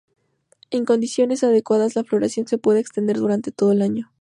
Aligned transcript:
En 0.71 0.83
condiciones 0.83 1.43
adecuadas 1.43 1.95
la 1.95 2.03
floración 2.03 2.47
se 2.47 2.57
puede 2.57 2.79
extender 2.79 3.17
durante 3.19 3.51
todo 3.51 3.71
el 3.71 3.83
año. 3.83 4.09